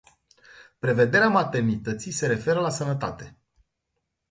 [0.79, 3.37] Prevederea maternității se referă la sănătate.